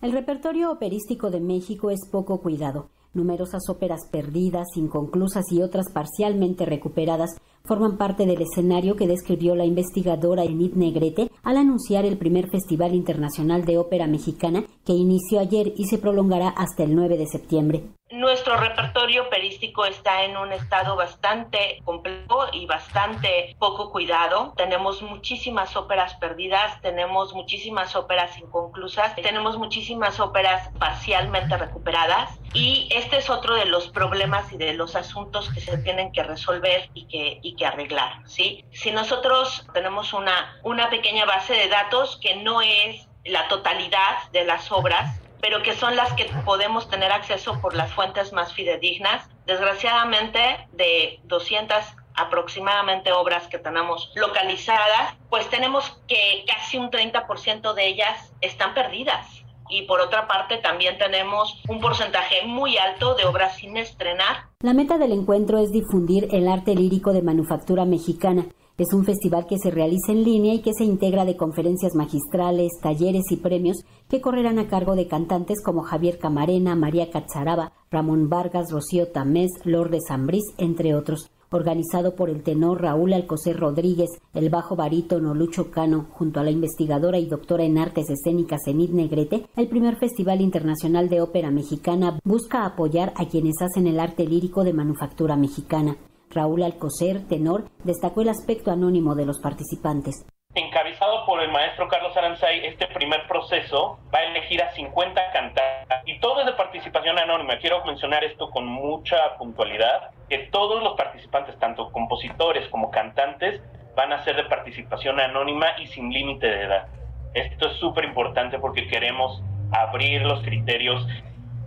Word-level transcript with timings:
El 0.00 0.12
repertorio 0.12 0.70
operístico 0.70 1.28
de 1.28 1.40
México 1.40 1.90
es 1.90 2.08
poco 2.08 2.40
cuidado. 2.40 2.88
Numerosas 3.14 3.68
óperas 3.68 4.02
perdidas, 4.12 4.68
inconclusas 4.76 5.50
y 5.50 5.60
otras 5.60 5.90
parcialmente 5.92 6.64
recuperadas 6.64 7.30
forman 7.64 7.98
parte 7.98 8.24
del 8.24 8.40
escenario 8.40 8.94
que 8.94 9.08
describió 9.08 9.56
la 9.56 9.64
investigadora 9.64 10.44
Enid 10.44 10.74
Negrete 10.74 11.32
al 11.42 11.56
anunciar 11.56 12.04
el 12.04 12.16
primer 12.16 12.48
Festival 12.48 12.94
Internacional 12.94 13.64
de 13.64 13.78
Ópera 13.78 14.06
Mexicana 14.06 14.62
que 14.84 14.92
inició 14.92 15.40
ayer 15.40 15.72
y 15.76 15.86
se 15.86 15.98
prolongará 15.98 16.50
hasta 16.50 16.84
el 16.84 16.94
9 16.94 17.18
de 17.18 17.26
septiembre. 17.26 17.97
Nuestro 18.10 18.56
repertorio 18.56 19.24
operístico 19.24 19.84
está 19.84 20.24
en 20.24 20.38
un 20.38 20.50
estado 20.52 20.96
bastante 20.96 21.82
complejo 21.84 22.46
y 22.52 22.64
bastante 22.64 23.54
poco 23.58 23.92
cuidado. 23.92 24.54
Tenemos 24.56 25.02
muchísimas 25.02 25.76
óperas 25.76 26.14
perdidas, 26.14 26.80
tenemos 26.80 27.34
muchísimas 27.34 27.94
óperas 27.94 28.38
inconclusas, 28.38 29.14
tenemos 29.16 29.58
muchísimas 29.58 30.20
óperas 30.20 30.70
parcialmente 30.78 31.58
recuperadas 31.58 32.30
y 32.54 32.88
este 32.90 33.18
es 33.18 33.28
otro 33.28 33.56
de 33.56 33.66
los 33.66 33.88
problemas 33.88 34.50
y 34.54 34.56
de 34.56 34.72
los 34.72 34.96
asuntos 34.96 35.50
que 35.52 35.60
se 35.60 35.76
tienen 35.76 36.10
que 36.10 36.22
resolver 36.22 36.88
y 36.94 37.06
que, 37.08 37.40
y 37.42 37.56
que 37.56 37.66
arreglar. 37.66 38.22
¿sí? 38.24 38.64
Si 38.72 38.90
nosotros 38.90 39.66
tenemos 39.74 40.14
una, 40.14 40.58
una 40.62 40.88
pequeña 40.88 41.26
base 41.26 41.52
de 41.52 41.68
datos 41.68 42.18
que 42.22 42.36
no 42.36 42.62
es 42.62 43.06
la 43.24 43.48
totalidad 43.48 44.30
de 44.32 44.44
las 44.44 44.72
obras, 44.72 45.20
pero 45.40 45.62
que 45.62 45.74
son 45.74 45.96
las 45.96 46.12
que 46.14 46.26
podemos 46.44 46.88
tener 46.88 47.12
acceso 47.12 47.60
por 47.60 47.74
las 47.74 47.92
fuentes 47.92 48.32
más 48.32 48.52
fidedignas. 48.52 49.28
Desgraciadamente, 49.46 50.40
de 50.72 51.20
200 51.24 51.76
aproximadamente 52.14 53.12
obras 53.12 53.46
que 53.46 53.58
tenemos 53.58 54.12
localizadas, 54.16 55.14
pues 55.30 55.48
tenemos 55.50 56.00
que 56.08 56.44
casi 56.46 56.76
un 56.76 56.90
30% 56.90 57.74
de 57.74 57.86
ellas 57.86 58.32
están 58.40 58.74
perdidas. 58.74 59.26
Y 59.70 59.82
por 59.82 60.00
otra 60.00 60.26
parte, 60.26 60.56
también 60.56 60.96
tenemos 60.98 61.62
un 61.68 61.80
porcentaje 61.80 62.46
muy 62.46 62.78
alto 62.78 63.14
de 63.14 63.26
obras 63.26 63.56
sin 63.56 63.76
estrenar. 63.76 64.48
La 64.60 64.72
meta 64.72 64.96
del 64.96 65.12
encuentro 65.12 65.58
es 65.58 65.70
difundir 65.70 66.28
el 66.32 66.48
arte 66.48 66.74
lírico 66.74 67.12
de 67.12 67.22
manufactura 67.22 67.84
mexicana 67.84 68.46
es 68.78 68.92
un 68.92 69.04
festival 69.04 69.46
que 69.46 69.58
se 69.58 69.72
realiza 69.72 70.12
en 70.12 70.22
línea 70.22 70.54
y 70.54 70.60
que 70.60 70.72
se 70.72 70.84
integra 70.84 71.24
de 71.24 71.36
conferencias 71.36 71.96
magistrales, 71.96 72.70
talleres 72.80 73.24
y 73.30 73.36
premios 73.36 73.84
que 74.08 74.20
correrán 74.20 74.60
a 74.60 74.68
cargo 74.68 74.94
de 74.94 75.08
cantantes 75.08 75.60
como 75.64 75.82
Javier 75.82 76.18
Camarena, 76.18 76.76
María 76.76 77.10
Cacharaba, 77.10 77.72
Ramón 77.90 78.28
Vargas, 78.28 78.70
Rocío 78.70 79.08
Tamés, 79.08 79.50
Lourdes 79.64 80.04
Zambriz, 80.06 80.44
entre 80.58 80.94
otros. 80.94 81.28
Organizado 81.50 82.14
por 82.14 82.30
el 82.30 82.42
tenor 82.42 82.82
Raúl 82.82 83.14
Alcocer 83.14 83.58
Rodríguez, 83.58 84.10
el 84.32 84.48
bajo 84.48 84.76
barítono 84.76 85.34
Lucho 85.34 85.70
Cano, 85.70 86.06
junto 86.10 86.38
a 86.38 86.44
la 86.44 86.50
investigadora 86.50 87.18
y 87.18 87.26
doctora 87.26 87.64
en 87.64 87.78
artes 87.78 88.08
escénicas 88.10 88.60
Enid 88.66 88.90
Negrete, 88.90 89.46
el 89.56 89.66
primer 89.66 89.96
Festival 89.96 90.40
Internacional 90.40 91.08
de 91.08 91.20
Ópera 91.20 91.50
Mexicana 91.50 92.20
busca 92.22 92.64
apoyar 92.64 93.12
a 93.16 93.26
quienes 93.26 93.60
hacen 93.60 93.86
el 93.86 93.98
arte 93.98 94.24
lírico 94.24 94.62
de 94.62 94.74
manufactura 94.74 95.36
mexicana. 95.36 95.96
Raúl 96.30 96.62
Alcocer, 96.62 97.26
tenor, 97.28 97.64
destacó 97.84 98.22
el 98.22 98.28
aspecto 98.28 98.70
anónimo 98.70 99.14
de 99.14 99.26
los 99.26 99.40
participantes. 99.40 100.26
Encabezado 100.54 101.24
por 101.26 101.40
el 101.40 101.52
maestro 101.52 101.88
Carlos 101.88 102.16
Aranzay, 102.16 102.66
este 102.66 102.86
primer 102.88 103.26
proceso 103.28 103.98
va 104.12 104.18
a 104.18 104.24
elegir 104.24 104.62
a 104.62 104.72
50 104.72 105.30
cantantes 105.32 105.98
y 106.06 106.18
todo 106.20 106.40
es 106.40 106.46
de 106.46 106.52
participación 106.54 107.18
anónima. 107.18 107.58
Quiero 107.58 107.84
mencionar 107.84 108.24
esto 108.24 108.50
con 108.50 108.66
mucha 108.66 109.16
puntualidad, 109.38 110.10
que 110.28 110.48
todos 110.50 110.82
los 110.82 110.96
participantes, 110.96 111.58
tanto 111.58 111.92
compositores 111.92 112.68
como 112.70 112.90
cantantes, 112.90 113.60
van 113.94 114.12
a 114.12 114.24
ser 114.24 114.36
de 114.36 114.44
participación 114.44 115.20
anónima 115.20 115.66
y 115.78 115.86
sin 115.88 116.10
límite 116.10 116.46
de 116.46 116.62
edad. 116.62 116.88
Esto 117.34 117.68
es 117.68 117.76
súper 117.76 118.04
importante 118.04 118.58
porque 118.58 118.88
queremos 118.88 119.42
abrir 119.70 120.22
los 120.22 120.42
criterios, 120.42 121.06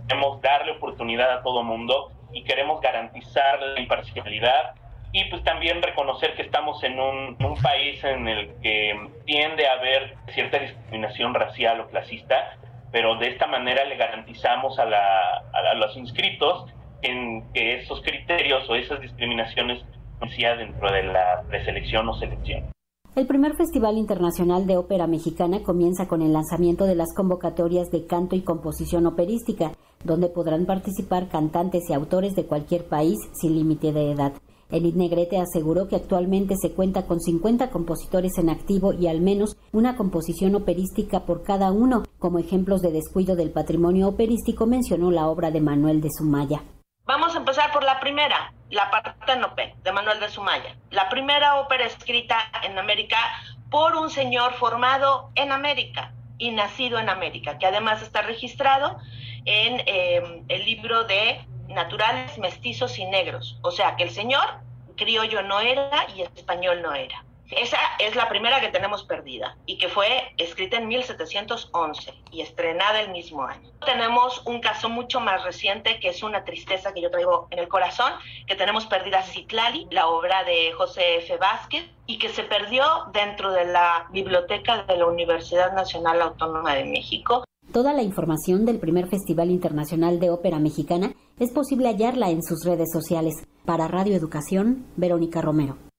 queremos 0.08 0.40
darle 0.42 0.72
oportunidad 0.72 1.38
a 1.38 1.42
todo 1.42 1.62
mundo 1.62 2.10
y 2.32 2.44
queremos 2.44 2.80
garantizar 2.80 3.60
la 3.60 3.80
imparcialidad 3.80 4.74
y 5.12 5.24
pues 5.24 5.44
también 5.44 5.82
reconocer 5.82 6.34
que 6.34 6.42
estamos 6.42 6.82
en 6.84 6.98
un, 6.98 7.36
país 7.62 8.02
en 8.02 8.26
el 8.26 8.54
que 8.62 8.98
tiende 9.26 9.66
a 9.66 9.74
haber 9.74 10.16
cierta 10.28 10.58
discriminación 10.58 11.34
racial 11.34 11.80
o 11.80 11.88
clasista, 11.88 12.56
pero 12.90 13.16
de 13.16 13.28
esta 13.28 13.46
manera 13.46 13.84
le 13.84 13.96
garantizamos 13.96 14.78
a, 14.78 14.84
a, 14.84 15.74
los 15.74 15.96
inscritos 15.96 16.66
que 17.02 17.74
esos 17.74 18.00
criterios 18.02 18.68
o 18.70 18.74
esas 18.74 19.00
discriminaciones 19.00 19.84
no 20.20 20.28
sean 20.28 20.58
dentro 20.58 20.90
de 20.90 21.02
la 21.02 21.42
preselección 21.48 22.08
o 22.08 22.14
selección. 22.14 22.64
El 23.14 23.26
primer 23.26 23.54
Festival 23.56 23.98
Internacional 23.98 24.66
de 24.66 24.78
Ópera 24.78 25.06
Mexicana 25.06 25.62
comienza 25.62 26.08
con 26.08 26.22
el 26.22 26.32
lanzamiento 26.32 26.86
de 26.86 26.94
las 26.94 27.12
convocatorias 27.14 27.90
de 27.90 28.06
canto 28.06 28.36
y 28.36 28.40
composición 28.40 29.06
operística, 29.06 29.72
donde 30.02 30.28
podrán 30.28 30.64
participar 30.64 31.28
cantantes 31.28 31.90
y 31.90 31.92
autores 31.92 32.34
de 32.34 32.46
cualquier 32.46 32.86
país 32.86 33.18
sin 33.38 33.54
límite 33.54 33.92
de 33.92 34.12
edad. 34.12 34.32
Enid 34.70 34.94
Negrete 34.94 35.38
aseguró 35.38 35.88
que 35.88 35.96
actualmente 35.96 36.54
se 36.58 36.72
cuenta 36.72 37.04
con 37.04 37.20
50 37.20 37.68
compositores 37.68 38.38
en 38.38 38.48
activo 38.48 38.94
y 38.94 39.08
al 39.08 39.20
menos 39.20 39.58
una 39.74 39.94
composición 39.94 40.54
operística 40.54 41.26
por 41.26 41.42
cada 41.42 41.70
uno. 41.70 42.04
Como 42.18 42.38
ejemplos 42.38 42.80
de 42.80 42.92
descuido 42.92 43.36
del 43.36 43.50
patrimonio 43.50 44.08
operístico 44.08 44.64
mencionó 44.64 45.10
la 45.10 45.28
obra 45.28 45.50
de 45.50 45.60
Manuel 45.60 46.00
de 46.00 46.08
Sumaya. 46.16 46.62
Vamos 47.04 47.34
a 47.34 47.40
empezar 47.40 47.70
por 47.74 47.84
la 47.84 48.00
primera, 48.00 48.54
la 48.72 48.90
Parténope, 48.90 49.74
de 49.82 49.92
Manuel 49.92 50.18
de 50.18 50.30
Sumaya. 50.30 50.74
La 50.90 51.10
primera 51.10 51.56
ópera 51.56 51.84
escrita 51.84 52.38
en 52.62 52.78
América 52.78 53.18
por 53.70 53.94
un 53.94 54.08
señor 54.08 54.54
formado 54.54 55.30
en 55.34 55.52
América 55.52 56.12
y 56.38 56.50
nacido 56.52 56.98
en 56.98 57.10
América, 57.10 57.58
que 57.58 57.66
además 57.66 58.02
está 58.02 58.22
registrado 58.22 58.98
en 59.44 59.82
em, 59.86 60.44
el 60.48 60.64
libro 60.64 61.04
de 61.04 61.44
Naturales, 61.68 62.38
Mestizos 62.38 62.98
y 62.98 63.04
Negros. 63.04 63.58
O 63.62 63.70
sea, 63.70 63.94
que 63.96 64.04
el 64.04 64.10
señor 64.10 64.46
criollo 64.96 65.42
no 65.42 65.60
era 65.60 66.06
y 66.16 66.22
español 66.22 66.80
no 66.80 66.94
era. 66.94 67.24
Esa 67.56 67.76
es 67.98 68.16
la 68.16 68.28
primera 68.28 68.60
que 68.60 68.68
tenemos 68.68 69.04
perdida 69.04 69.56
y 69.66 69.76
que 69.76 69.88
fue 69.88 70.06
escrita 70.38 70.78
en 70.78 70.88
1711 70.88 72.14
y 72.30 72.40
estrenada 72.40 73.00
el 73.00 73.10
mismo 73.10 73.44
año. 73.44 73.70
Tenemos 73.84 74.42
un 74.46 74.60
caso 74.60 74.88
mucho 74.88 75.20
más 75.20 75.44
reciente 75.44 76.00
que 76.00 76.08
es 76.08 76.22
una 76.22 76.44
tristeza 76.44 76.94
que 76.94 77.02
yo 77.02 77.10
traigo 77.10 77.48
en 77.50 77.58
el 77.58 77.68
corazón, 77.68 78.12
que 78.46 78.56
tenemos 78.56 78.86
perdida 78.86 79.22
Citlali, 79.22 79.86
la 79.90 80.08
obra 80.08 80.44
de 80.44 80.72
José 80.72 81.16
F. 81.16 81.36
Vázquez, 81.36 81.84
y 82.06 82.18
que 82.18 82.30
se 82.30 82.44
perdió 82.44 82.84
dentro 83.12 83.52
de 83.52 83.66
la 83.66 84.06
biblioteca 84.10 84.84
de 84.84 84.96
la 84.96 85.06
Universidad 85.06 85.72
Nacional 85.72 86.22
Autónoma 86.22 86.74
de 86.74 86.84
México. 86.84 87.44
Toda 87.72 87.92
la 87.92 88.02
información 88.02 88.64
del 88.64 88.78
primer 88.78 89.08
Festival 89.08 89.50
Internacional 89.50 90.20
de 90.20 90.30
Ópera 90.30 90.58
Mexicana 90.58 91.12
es 91.38 91.50
posible 91.52 91.88
hallarla 91.88 92.30
en 92.30 92.42
sus 92.42 92.64
redes 92.64 92.90
sociales. 92.92 93.34
Para 93.64 93.88
Radio 93.88 94.16
Educación, 94.16 94.86
Verónica 94.96 95.40
Romero. 95.40 95.91